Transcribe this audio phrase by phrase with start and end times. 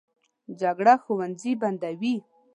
[0.59, 2.15] جګړه ښوونځي بندوي